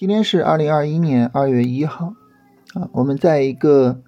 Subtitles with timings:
[0.00, 2.14] 今天是二零二一年二月一号，
[2.72, 4.00] 啊，我们在一个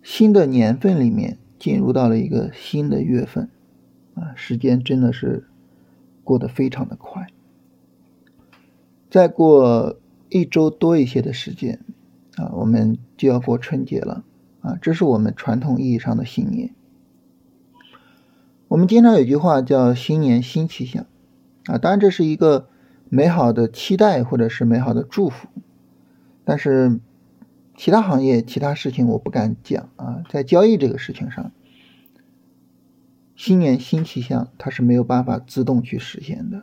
[0.00, 3.50] 新的年份里面进入到了一个新的月份，
[4.14, 5.48] 啊，时间真的是
[6.22, 7.26] 过得非常的快。
[9.10, 9.98] 再过
[10.28, 11.80] 一周多一些的时间，
[12.36, 14.22] 啊，我们就要过春节了，
[14.60, 16.72] 啊，这是我们传统意义上的新年。
[18.68, 21.04] 我们经常有句话叫“新年新气象”，
[21.66, 22.68] 啊，当然这是一个。
[23.14, 25.46] 美好的期待或者是美好的祝福，
[26.46, 26.98] 但是
[27.76, 30.22] 其他行业、其他事情我不敢讲啊。
[30.30, 31.52] 在交易这个事情上，
[33.36, 36.62] 新年新气象它是没有办法自动去实现的。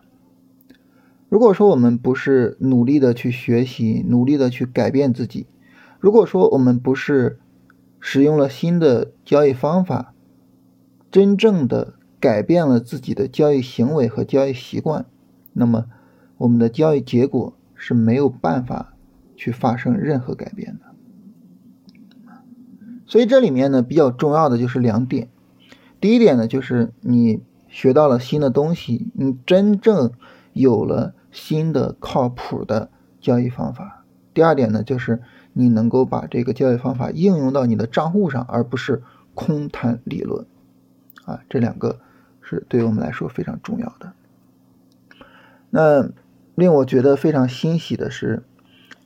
[1.29, 5.45] 如果说我们不是努力的去学习、努力的去改变自己，
[5.99, 7.37] 如果说我们不是
[7.99, 10.15] 使用了新的交易方法，
[11.11, 15.05] 真正的改变了自己的交易行为和交易习惯，
[15.53, 15.85] 那么。
[16.39, 18.93] 我们的交易结果是没有办法
[19.35, 20.85] 去发生任何改变的，
[23.05, 25.27] 所以这里面呢比较重要的就是两点。
[25.99, 30.13] 第一点呢就是你学到了新的东西，你真正
[30.53, 34.05] 有了新的靠谱的交易方法。
[34.33, 39.03] 第二点呢就是你能够把这个交易方法应用到你的账户上，而不是
[39.35, 40.45] 空谈理论。
[41.25, 41.99] 啊，这两个
[42.41, 44.13] 是对我们来说非常重要的。
[45.69, 46.09] 那。
[46.59, 48.43] 令我觉得非常欣喜的是，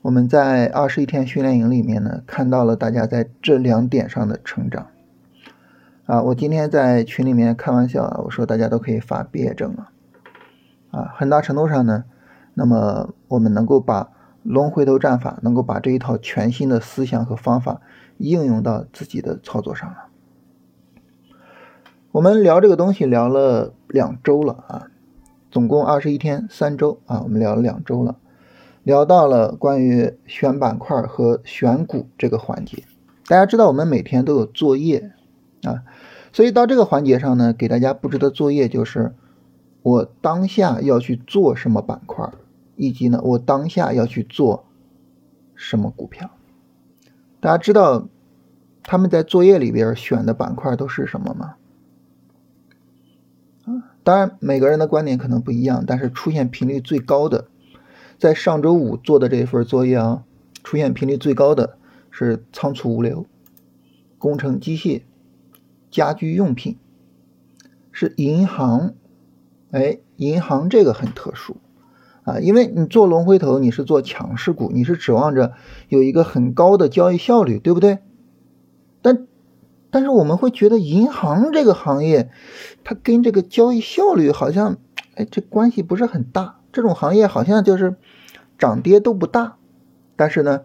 [0.02, 4.88] 我们在二十一天训练营里面呢，看到了大家在这两点上的成长。
[6.06, 9.90] 啊，我今天在群里面开玩笑啊，我说大家都可以发毕业证了。
[10.92, 12.04] 啊，很大程度上呢，
[12.56, 14.10] 那么我们能够把
[14.44, 17.80] 龙回头战法，能够把这一套全新的思想和方法
[18.18, 19.96] 应用到自己的操作上了。
[22.12, 24.88] 我们聊这个东西聊了两周了啊。
[25.54, 28.16] 总共二十一天，三周啊，我们聊了两周了，
[28.82, 32.84] 聊到了关于选板块和选股这个环节。
[33.28, 35.12] 大家知道我们每天都有作业
[35.62, 35.84] 啊，
[36.32, 39.14] 所以到这个环节上呢，给大家布置的作业就是
[39.84, 42.28] 我当下要去做什么板块，
[42.76, 44.66] 以及呢我当下要去做
[45.54, 46.32] 什么股票。
[47.40, 48.08] 大家知道
[48.82, 51.54] 他们在作业里边选的板块都是什么吗？
[54.04, 57.48] 当然，每个人的观点可能不一样，但是出现频率最高的，
[58.18, 60.24] 在上周五做的这一份作业啊，
[60.64, 61.78] 出现频率最高的
[62.12, 63.26] 是仓储物流、
[64.18, 65.04] 工程机械、
[65.90, 66.78] 家居用品，
[67.92, 68.94] 是银行。
[69.72, 71.58] 哎，银行这个很特殊
[72.26, 75.54] 啊，因为你做龙回头，你是做强势股，你是指望着
[75.90, 77.98] 有一个很高的交易效率，对不对？
[79.94, 82.32] 但是我们会觉得银行这个行业，
[82.84, 84.78] 它跟这个交易效率好像，
[85.14, 86.62] 哎，这关系不是很大。
[86.72, 87.96] 这种行业好像就是
[88.58, 89.58] 涨跌都不大。
[90.16, 90.62] 但是呢，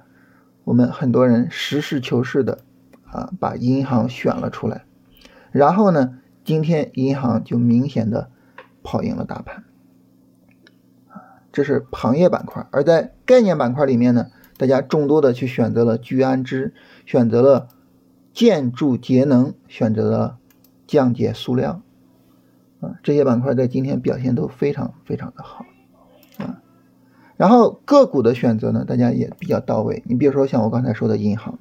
[0.65, 2.61] 我们很多人实事求是的
[3.05, 4.87] 啊，把银行选了出来。
[5.53, 8.31] 然后呢，今天银行就明显的
[8.83, 9.65] 跑赢了大盘。
[11.11, 12.67] 啊，这是行业板块。
[12.71, 16.73] 而在概念板块里面呢，大家众多的去选择了聚氨酯，
[17.05, 17.69] 选择了。
[18.39, 20.39] 建筑节能选择了
[20.87, 21.83] 降解塑料，
[22.81, 25.67] 啊，这些板块在今天表现都非常非常的好，
[26.37, 26.63] 啊，
[27.37, 30.05] 然后个股的选择呢，大家也比较到位。
[30.07, 31.59] 你比如说像我刚才说的银行，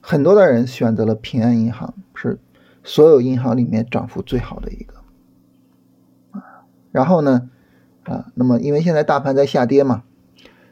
[0.00, 2.40] 很多的人选择了平安银行，是
[2.82, 4.94] 所有银行里面涨幅最好的一个，
[6.32, 7.48] 啊，然后呢，
[8.02, 10.02] 啊，那么因为现在大盘在下跌嘛，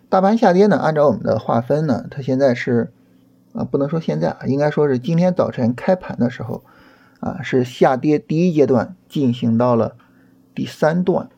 [0.09, 2.93] 大盘下跌呢，按照我们的划分呢，它现在是。
[3.53, 6.65] 啊，不能说现在啊，应该说是今天早晨开盘的时候，
[7.21, 9.97] 啊，是下跌第一阶段进行到了
[10.55, 11.29] 第三段，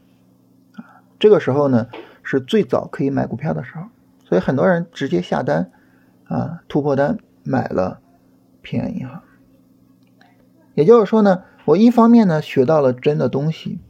[0.74, 1.88] 啊，这个时候呢
[2.22, 3.86] 是最早可以买股票的时候，
[4.24, 5.72] 所以很多人直接下单，
[6.24, 8.00] 啊，突破单买了
[8.62, 9.22] 平安银行。
[10.74, 13.80] 也就是说呢，我一方面呢学到了真的东西，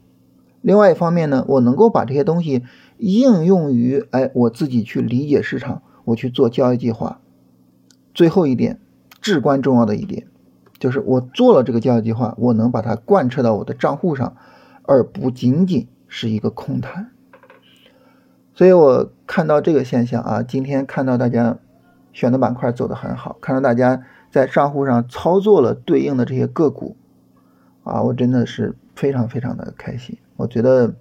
[0.62, 2.64] 另外一方面呢，我能够把这些东西
[2.96, 7.20] 应用于哎我自己去理解市场，我去做交易计划。
[8.14, 8.78] 最后一点，
[9.20, 10.28] 至关重要的一点，
[10.78, 14.36] 就是我做了这个交易计划，我能把它贯彻到我的账户上，
[14.82, 17.10] 而不仅仅是一个空谈。
[18.54, 21.58] 所以我看到这个现象啊，今天看到大家
[22.12, 26.96] 选的板块走得很好，看到大家在账户上操作了对应的这些个股，
[27.82, 30.16] 啊，我真的是非常非常的开心。
[30.36, 30.94] 我觉得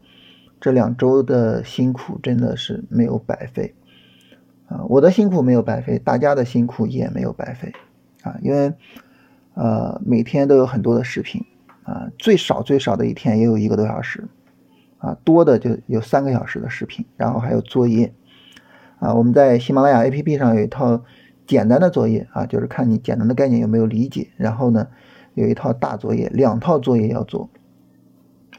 [0.60, 3.76] 这两周的辛苦真的是没有白费。
[4.88, 7.72] 我的辛苦没有白费，大家的辛苦也没有白费，
[8.24, 8.74] 啊，因为，
[9.54, 11.46] 呃，每天都有很多的视频，
[11.84, 14.28] 啊，最少最少的一天也有一个多小时，
[14.98, 18.14] 啊，多的就有三个小时的视频，然后还有作业，
[19.00, 21.04] 啊，我们在喜马拉雅 APP 上有一套
[21.46, 24.88] 简单的作业啊，就是看你简单的概念有没有理解，然后呢
[25.34, 27.50] 有一套大作业，两套作业要做，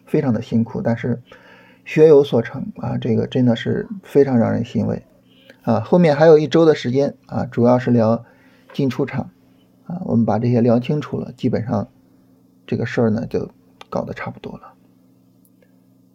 [0.07, 1.23] 非常的辛苦，但是
[1.85, 5.03] 学有所成啊，这个真的是非常让人欣慰
[5.65, 5.81] 啊。
[5.81, 8.25] 后面还有一周的时间啊，主要是聊
[8.73, 9.31] 进出场
[9.87, 11.89] 啊，我们把这些聊清楚了，基本上
[12.67, 13.51] 这个事儿呢就
[13.91, 14.75] 搞得差不多了。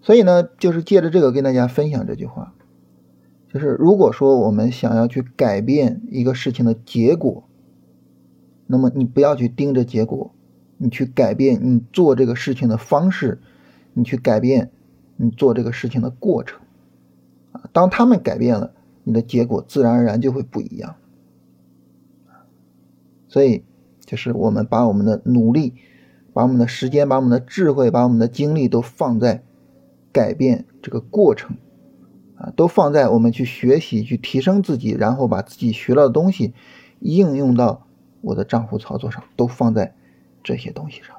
[0.02, 2.54] 所以呢，就是借着这个跟大家分享这句话，
[3.52, 7.44] 就是如果说我们想要去改变一个事情的结果，
[8.66, 10.32] 那么你不要去盯着结果，
[10.78, 13.42] 你去改变你做这个事情的方式，
[13.94, 14.72] 你去改变
[15.18, 16.62] 你做这个事情的过程，
[17.52, 18.72] 啊，当他们改变了，
[19.10, 20.96] 你的结果自然而然就会不一样。
[23.28, 23.64] 所以，
[24.06, 25.74] 就是我们把我们的努力，
[26.34, 29.44] 把我们的时间，把我们的智慧，把我们的精力都放在。
[30.12, 31.58] 改变这个过程，
[32.36, 36.56] 啊，都放在我们去学习、去提升自己，然后把自己学到的东西
[37.00, 37.86] 应用到
[38.22, 39.94] 我的账户操作上，都放在
[40.44, 41.16] 这些东西上。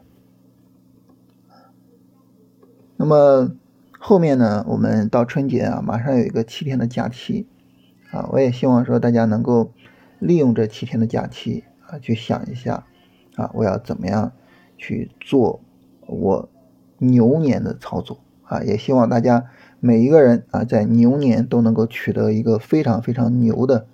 [2.96, 3.52] 那么
[4.00, 7.46] 后面呢，我们到春节啊，马上有一个七天的假期，
[8.10, 9.72] 啊，我也希望说大家能够
[10.18, 12.86] 利用这七天的假期啊，去想一下，
[13.36, 14.32] 啊，我要怎么样
[14.76, 15.60] 去做
[16.06, 16.48] 我
[16.98, 18.18] 牛年的操作。
[18.42, 19.46] 啊，也希望大家
[19.78, 23.86] 每一个人啊，在牛年都能够取得一个非常非常牛的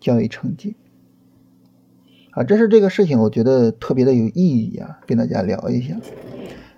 [0.00, 0.74] 交易成绩。
[2.32, 5.94] 啊，这是这个事情，我觉得特别的有意义啊，跟大家聊一下。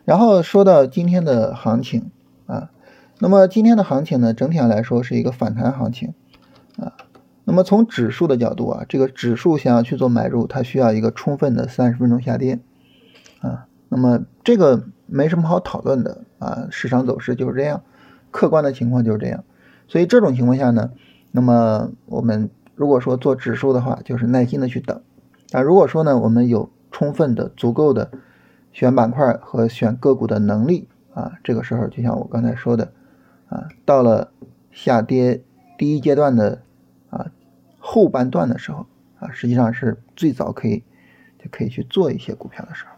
[0.05, 2.11] 然后说到今天的行情
[2.45, 2.71] 啊，
[3.19, 6.13] 那么今天的行情呢，整体上来说是一个反弹行情
[6.77, 6.93] 啊。
[7.45, 12.61] 那么从指数的角度啊，这个指数想要去做买入，它需要一个充分的三十分钟下跌
[13.41, 13.67] 啊。
[13.89, 16.23] 那么这个没什么好讨论的。
[16.39, 17.83] 啊，市场走势就是这样，
[18.31, 19.43] 客观的情况就是这样，
[19.89, 20.91] 所以这种情况下呢，
[21.31, 25.01] 那么我们如果说做指数的话，就是耐心的去等。
[25.53, 28.11] 啊，如果说呢，我们有充分的、足够的
[28.71, 32.93] 选板块和选个股的能力啊，这个时候就像我刚才说的，
[33.49, 34.31] 啊，到了
[34.71, 35.43] 下跌
[35.79, 36.61] 第一阶段的
[37.87, 38.85] 后半段的时候
[39.21, 40.83] 啊，实际上是最早可以
[41.39, 42.91] 就可以去做一些股票的时候。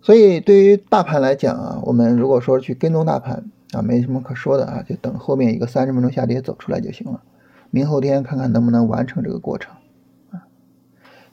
[0.00, 7.22] 所以对于大盘来讲啊，我们如果说去跟踪大盘啊，没什么可说的啊，就等后面一个三十分钟下跌走出来就行了。
[7.70, 9.74] 明后天看看能不能完成这个过程
[10.30, 10.48] 啊。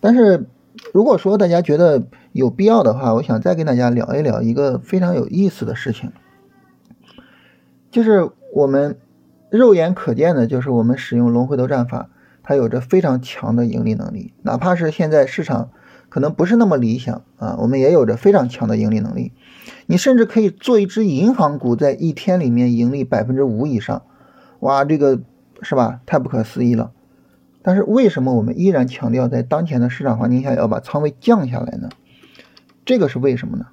[0.01, 0.47] 但是
[0.94, 2.03] 如果说大家觉得
[2.33, 6.12] 有必要的话，我想再跟大家聊一聊一个非常有意思的事情，
[7.89, 8.97] 就是我们
[9.58, 12.10] 肉眼可见的，就是我们使用龙回头战法，
[12.42, 15.72] 它有着非常强的盈利能力，哪怕是现在市场。
[16.10, 19.32] 可能不是那么理想啊，我们也有着非常强的盈利能力。
[19.88, 24.04] 你甚至可以做一只银行股，在一天里面盈利百分之五以上，
[24.60, 25.22] 哇，这个
[25.64, 26.02] 是吧？
[26.06, 26.92] 太不可思议了。
[27.64, 31.90] 但是为什么我们依然强调在当前的市场环境下要把仓位降下来呢？
[32.86, 33.66] 这个是为什么呢？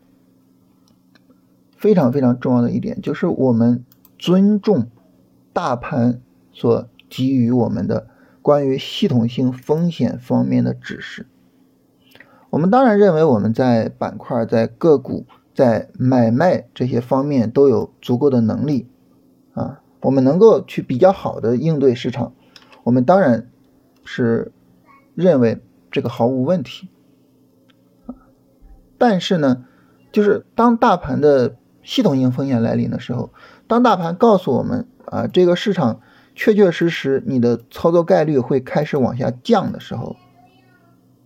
[1.77, 3.85] 非常非常重要的一点就是我们
[4.19, 4.89] 尊重
[5.53, 6.21] 大盘
[6.53, 8.07] 所给予我们的
[8.43, 11.27] 关于系统性风险方面的指示。
[12.51, 18.89] 我们当然认为我们在板块、在个股、在买卖这些方面都有足够的能力
[19.55, 22.33] 啊，我们能够去比较好的应对市场。
[22.83, 23.49] 我们当然
[24.05, 24.53] 是
[25.15, 26.89] 认为这个毫无问题
[28.99, 29.65] 但是呢，
[30.11, 33.31] 就是当大盘的系统性风险来临的时候，
[33.67, 36.01] 当大盘告诉我们啊，这个市场
[36.35, 40.17] 确确实实你的操作概率会开始往下降的时候。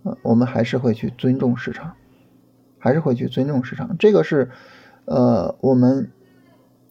[0.02, 1.94] 呃，我们还是会去尊重市场，
[2.78, 3.96] 还是会去尊重市场。
[3.98, 4.50] 这个是，
[5.06, 6.10] 呃，我们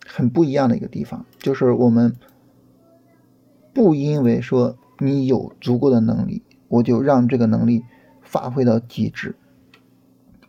[0.03, 2.15] 很不一样的一个地方，就是我们
[3.71, 7.83] 不因为说你有足够的能力，我就让这个能力
[8.23, 9.35] 发挥到极致，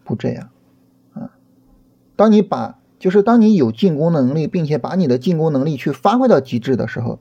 [0.03, 0.49] 不这样
[1.13, 1.33] 啊。
[2.17, 7.19] 当你把，就是当你有进攻能力，并且把你的进攻能力去发挥到极致的时候，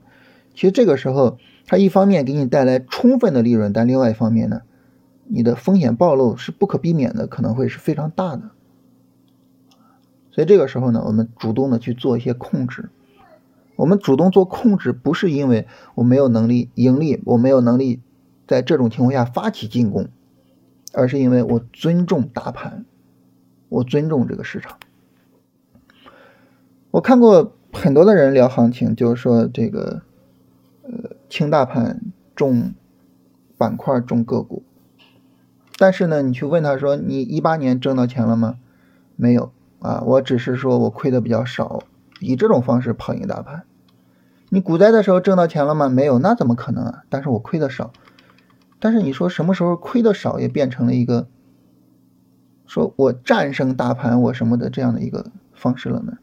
[0.54, 1.36] 其实这个时候，
[1.66, 4.62] 它一方面给你带来充分的利润，但另外一方面呢？
[5.26, 8.52] 你的风险暴露是不可避免的，可能会是非常大的。
[10.30, 12.88] 所以这个时候呢，我们主动的去做一些控制。
[13.76, 18.00] 我们主动做控制，不是因为我没有能力盈利，我没有能力
[18.46, 20.08] 在这种情况下发起进攻，
[20.94, 22.86] 而是因为我尊重大盘，
[23.68, 24.78] 我尊重这个市场。
[26.94, 30.02] 我看过很多的人聊行情，就是说这个，
[30.84, 32.00] 呃，轻大盘，
[32.36, 32.72] 重
[33.58, 34.62] 板块，重个股。
[35.76, 38.58] 但是呢，你去问他说，你一八年挣到钱了吗？
[39.16, 41.82] 没有啊，我只是说我亏的比较少，
[42.20, 43.64] 以这种方式跑赢大盘。
[44.50, 45.88] 你股灾的时候挣到钱了吗？
[45.88, 47.02] 没有，那怎么可能啊？
[47.08, 47.92] 但是我亏的少。
[48.78, 51.26] 但是你说什么时候亏的少也变成了一个
[52.68, 56.18] 说我战胜大盘我什么的这样的一个方式了呢？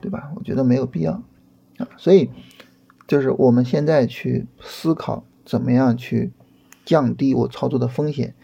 [0.00, 0.32] 对吧？
[0.36, 1.22] 我觉得没有必要
[1.78, 1.88] 啊。
[1.96, 2.30] 所以
[3.06, 6.32] 就是我们现在去思考怎么样去
[6.84, 8.34] 降低我操作的风险，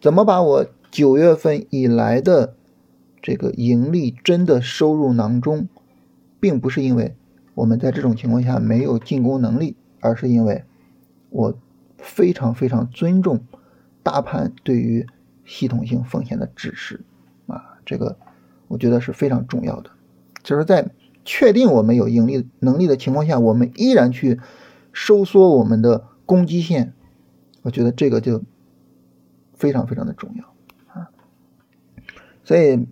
[0.00, 2.54] 怎么把我九月份以来的
[3.22, 5.68] 这个盈利真的收入囊中，
[6.40, 7.14] 并不是因为。
[7.56, 10.64] 我们在这种情况下没有进攻能力，而是因为
[11.30, 11.56] 我
[11.98, 13.44] 非常非常尊重
[14.02, 15.06] 大盘对于
[15.44, 17.04] 系统性风险的指示
[17.46, 18.18] 啊，这个
[18.66, 19.90] 我觉得是非常重要的。
[20.42, 20.90] 就是在
[21.24, 24.40] 确定我们有盈利能力的情况下，我们依然去
[24.92, 26.94] 收缩我们的攻击线，
[27.62, 28.42] 我觉得这个就
[29.54, 30.44] 非常非常的重要
[30.92, 31.08] 啊。
[32.44, 32.86] 所以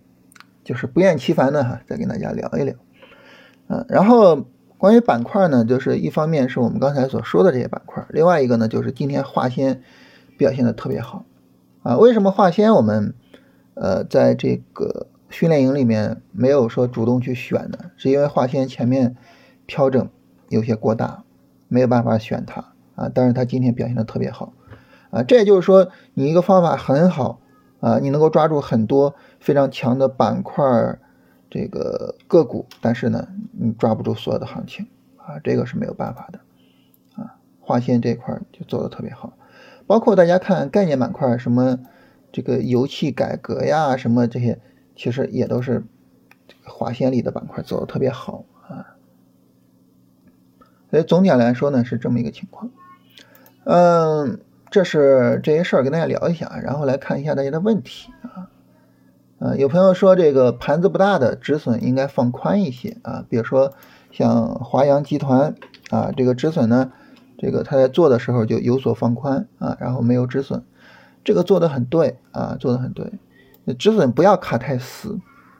[0.63, 2.75] 就是不厌其烦的哈，再跟大家聊一聊，
[3.67, 4.45] 嗯，然后。
[4.75, 9.81] 关于板块呢，就是一方面是我们刚才所说的这些板块，另外一个呢就是今天化纤
[10.35, 11.23] 表现的特别好
[11.83, 11.95] 啊。
[11.95, 13.13] 为什么化纤我们
[13.75, 17.91] 呃在这个训练营里面没有说主动去选的？
[17.97, 19.17] 是因为化纤前面
[19.67, 20.09] 调整
[20.47, 21.23] 有些过大，
[21.67, 23.09] 没有办法选它啊。
[23.13, 24.53] 但是它今天表现的特别好
[25.09, 27.41] 啊，这也就是说你一个方法很好
[27.79, 30.63] 啊，你能够抓住很多非常强的板块。
[31.49, 34.87] 这个个股，但是呢，你抓不住所有的行情
[35.17, 36.39] 啊，这个是没有办法的
[37.13, 37.35] 啊。
[37.61, 39.37] 化纤这块就做的特别好，
[39.85, 41.77] 包括大家看概念板块，什么
[42.31, 44.59] 这个油气改革呀，什么这些，
[44.95, 45.83] 其实也都是
[46.63, 48.95] 化纤里的板块走的特别好啊。
[50.91, 52.69] 所以总体来说呢，是这么一个情况。
[53.63, 58.49] 嗯，这是这些事儿跟大家聊一下，然后来看一下大家的问题啊。
[59.39, 63.73] 呃，有朋友说这个盘子不大的止损应该放宽一些啊，比如说
[64.11, 65.55] 像华阳集团
[65.89, 66.91] 啊，这个止损呢，
[67.37, 70.63] 这个他在做的时候就有所放宽啊，然后没有止损，
[71.25, 73.11] 这个做的很对啊，做的很对，
[73.77, 75.19] 止损不要卡太死，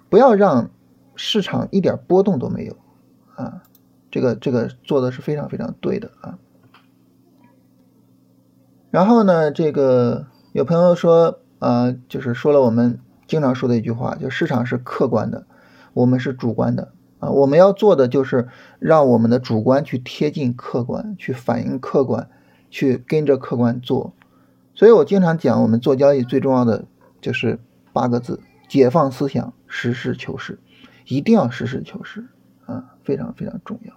[0.10, 0.70] 不要让
[1.16, 2.76] 市场一点波动都没有
[3.36, 3.64] 啊，
[4.12, 6.38] 这个这个做的是非常非常对的啊。
[8.92, 13.00] 然后呢，这个有朋友说啊，就是说了我们。
[13.26, 15.48] 经常说的一句话，就市场是客观的，
[15.94, 17.30] 我们是主观的啊。
[17.32, 22.30] 我们要做的就是让我们的主观去贴近客观，去反映客观，
[22.70, 24.14] 去跟着客观做。
[24.76, 26.84] 所以我经常讲，我们做交易最重要的
[27.22, 27.60] 就是
[27.94, 30.60] 八个字：解放思想，实事求是，
[31.06, 32.26] 一定要实事求是
[32.66, 33.94] 啊，非常非常重要。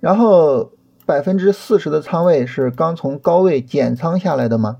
[0.00, 0.72] 然后
[1.06, 4.78] 百分之四十的仓位是刚从高位减仓下来的吗？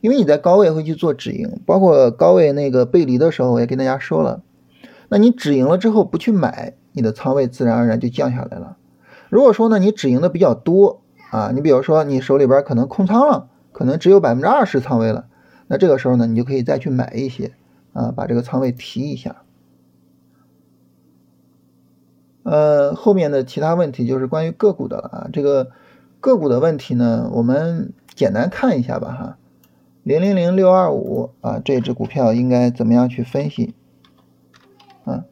[0.00, 4.42] 因为你在高位会去做止盈，包括高位那个背离的时候，我也跟大家说了，
[5.08, 8.76] 那你止盈了之后不去买，你的仓位自然而然就降下来了。
[9.30, 15.26] 如果说呢，你止盈的比较多啊，你比如说你手里边可能空仓了，可能只有百分之二十仓位了，
[15.74, 17.50] 那这个时候呢，你就可以再去买一些
[17.94, 19.42] 啊，把这个仓位提一下。
[22.44, 25.72] 呃，后面的其他问题就是关于个股的了啊，这个
[26.20, 29.38] 个股的问题呢，我们简单看一下吧哈。
[30.04, 33.74] 零零零六二五啊，这只股票应该怎么样去分析？
[35.04, 35.24] 啊，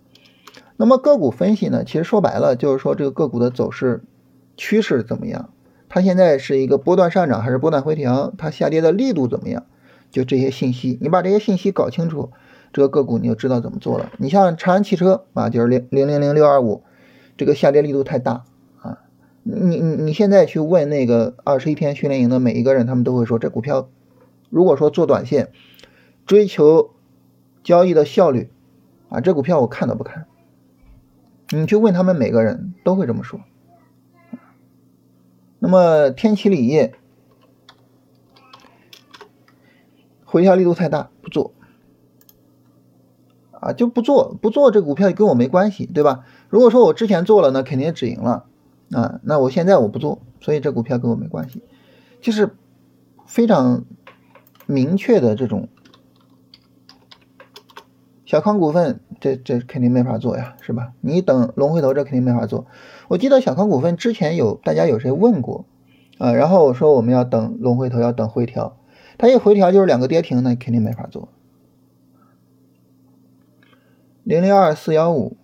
[0.76, 1.84] 那么个股分析呢？
[1.84, 4.02] 其实说白了就是说这个个股的走势
[4.56, 5.50] 趋势怎么样？
[5.88, 8.34] 它现在是一个波段上涨还是波段回调？
[8.36, 9.66] 它下跌的力度怎么样？
[10.12, 12.30] 就这些信息，你把这些信息搞清楚，
[12.72, 14.12] 这个个股你就知道怎么做了。
[14.18, 16.84] 你像长安汽车啊，就是零零零零六二五，
[17.36, 18.44] 这个下跌力度太大
[18.80, 18.98] 啊！
[19.42, 23.88] 你你你现在去问那个二十一天训练营的每一个人，他们都会说这股票。
[24.50, 25.50] 如果说做短线，
[26.26, 26.90] 追求
[27.64, 28.50] 交易的效率
[29.08, 30.26] 啊，这股票我看都不看。
[31.48, 33.40] 你去问他们每个人都会这么说。
[35.58, 36.94] 那么天齐锂业
[40.32, 41.52] 回调力度太大，不做
[43.52, 46.24] 啊，就不做，不做这股票跟我没关系，对吧？
[46.48, 48.46] 如果说我之前做了，那肯定止盈了
[48.90, 51.62] 啊，那我现在我不做，所以这股票跟我没关系，
[52.20, 52.56] 就是
[53.26, 53.84] 非常。
[54.64, 55.68] 明确的这种
[58.24, 60.92] 小康股份，这这肯定没法做呀，是吧？
[61.00, 62.66] 你等龙回头，这肯定没法做。
[63.08, 65.66] 我记得小康股份之前有大家有谁问过
[66.18, 66.32] 啊？
[66.32, 68.78] 然后我说我们要等龙回头，要等回调，
[69.18, 71.28] 它一回调就是两个跌停，那肯定没法做。
[74.24, 75.36] 零零二四幺五，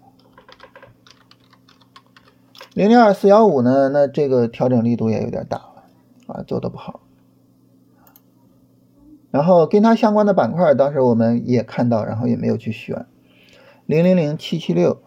[2.75, 3.89] 零零二四幺五呢？
[3.89, 5.85] 那这个调整力度也有点大了
[6.27, 7.01] 啊，做的不好。
[9.31, 13.07] 然后跟它相关的板块，当时我们也看到，然后也没有去选。
[13.85, 15.03] 零零零七七六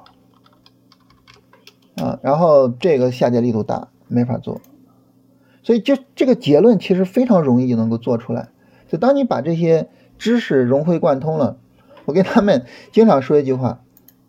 [1.96, 4.60] 啊，然后这个下跌力度大，没法做。
[5.64, 8.50] 所以就这个结论其实非常容易就能够做出来。
[8.88, 11.58] 就当你把这些知识融会贯通了，
[12.06, 13.82] 我跟他们经常说一句话，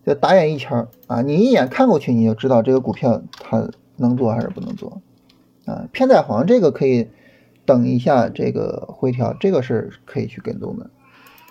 [0.07, 5.01] 就打眼一瞧啊，你一眼看过去你就知道这个股票它能做还是不能做
[5.65, 5.89] 啊。
[5.91, 7.09] 偏在黄这个可以
[7.65, 10.91] 等一下这个回调，这个是可以去跟踪的。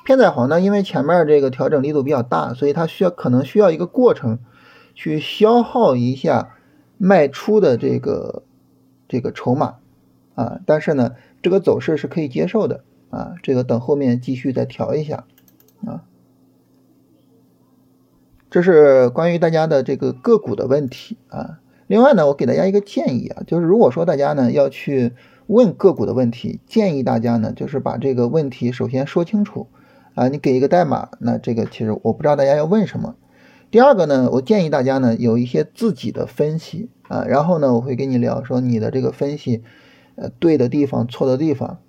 [0.06, 4.40] 偏在黄呢，因为前面这个调整力度比较大，所以它需要可能需要一个过程
[4.94, 6.56] 去消耗一下
[6.98, 8.44] 卖出的这个。
[9.12, 9.76] 这个筹码
[10.36, 13.36] 啊，但是呢，这个走势是可以接受的啊。
[13.44, 15.26] 这个等后面继续再调一下
[15.86, 16.06] 啊。
[18.50, 21.60] 这是关于大家的这个个股的问题啊。
[21.88, 25.12] 另外呢，我给大家一个建议啊，就是如果说大家呢要去
[25.48, 29.68] 问个股的问题，建议大家呢就是把这个问题首先说清楚
[30.16, 30.30] 啊。
[30.30, 33.18] 你给一个代码，那这个其实我不知道大家要问什么。
[33.72, 39.64] 第二个呢，我建议大家呢有一些自己的分析啊，然后呢我会跟你聊说你的这个分析，
[40.16, 41.80] 呃对的地方错的地方，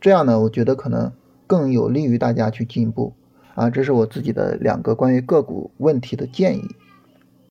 [0.00, 1.12] 这样呢我觉得可能
[1.46, 3.12] 更有利于大家去进步
[3.54, 6.62] 啊，这是我自己的两个关于个股问题的建议。